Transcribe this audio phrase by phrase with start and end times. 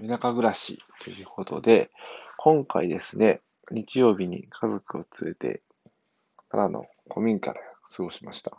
[0.00, 1.90] 田舎暮らしということで、
[2.36, 5.62] 今回ですね、日曜日に家族を連れて、
[6.50, 7.60] 奈良の古民家で
[7.96, 8.56] 過ごしました。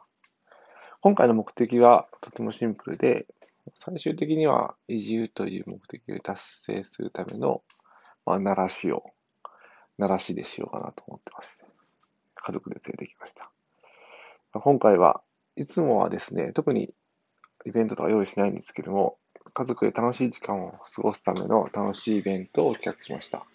[1.02, 3.26] 今回の目的はとてもシンプルで、
[3.74, 7.62] 最終的には移住という目的を達成するための、
[8.26, 9.04] まあ、奈良市を、
[9.98, 11.64] 奈良市でしようかなと思ってます。
[12.36, 13.50] 家族で連れてきました。
[14.52, 15.22] 今回は
[15.56, 16.94] いつもはですね、特に
[17.66, 19.18] イベントとか用意しないんですけども、
[19.54, 23.46] 家族で楽しい時間を過ごすための楽しいイベントを企画しました。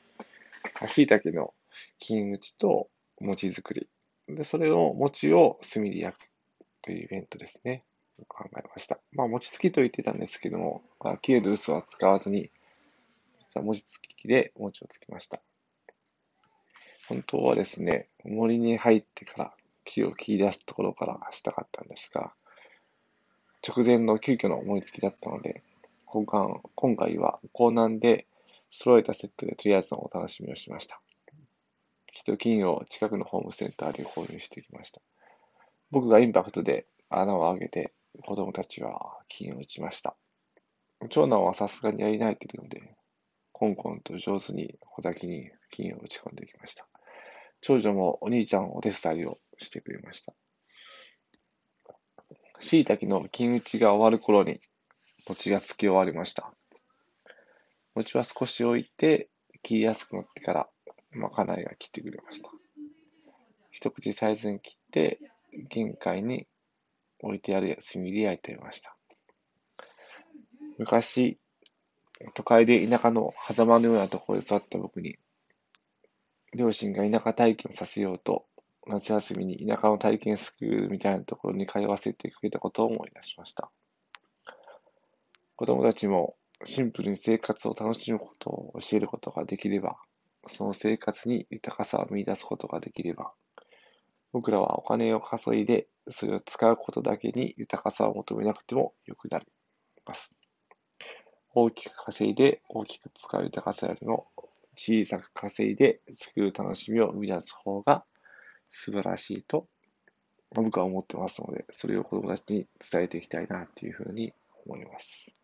[0.87, 1.55] 椎茸の
[1.99, 2.89] 金打ちと
[3.21, 3.89] 餅作り。
[4.29, 6.29] で、それを餅を炭で焼く。
[6.85, 7.83] というイベントですね。
[8.29, 8.99] 考えました。
[9.13, 12.51] まあ、餅つきと言ってたんですけども、まあ切れる薄は使わずに、
[13.51, 15.41] じゃ餅つき機で餅をつきました。
[17.09, 19.55] 本当はですね、森に入ってから
[19.85, 22.35] 木を切り出すところからしたかったんですが、
[23.67, 25.63] 直前の急遽の思いつきだったので、
[26.15, 26.47] 今回
[26.77, 28.29] 今回は港南で
[28.71, 31.01] 揃えたセットでとりあえずのお楽しみをしました。
[32.13, 35.01] 木と金を近くのホームセンターで購入してきました。
[35.91, 37.93] 僕がインパクトで穴を開けて
[38.25, 40.15] 子供たちは金を打ちました。
[41.11, 42.95] 長男はさすがにやり慣れているので、
[43.51, 46.87] コンコンと上手に穂先に金を打ち込んできました。
[47.61, 50.33] 長女もお兄ちゃんお手伝いをしてくれました。
[52.61, 54.61] 椎茸の金打ちが終わる頃に
[55.29, 56.53] 餅がつき終わりました。
[57.95, 59.29] 餅は少し置いて
[59.63, 60.69] 切りやすくなってから
[61.13, 62.51] まかないが切ってくれました。
[63.71, 65.19] 一口サイズに切って
[65.69, 66.47] 玄関に
[67.21, 68.95] 置いてある炭で焼いていました。
[70.79, 71.39] 昔、
[72.35, 75.17] 都会で田舎の狭間のようなところで育った僕に、
[76.55, 78.45] 両親が田舎体験させようと、
[78.87, 83.71] 夏休みに田舎の体験スクールみたいなところに通わせてくれたことを思い出しました。
[85.57, 89.97] 子供たちもシンプルに生活を楽しむことを教えることができれば、
[90.49, 93.33] その生活に豊かさを見出すことができれば、
[94.33, 99.47] 僕らはお金を稼いで、それを使うことだけに豊かさを求めなくてもよくなり
[100.05, 100.37] ます。
[101.55, 104.27] 大きく稼いで大きく使う豊かさよりも、
[104.77, 108.05] 小さく稼いで作る楽しみを生み出す方が
[108.71, 109.69] 素晴らしいと
[110.51, 114.33] 僕は思ってますので、それを子供たちに伝えていきたいなというふうに
[114.67, 115.44] 思います。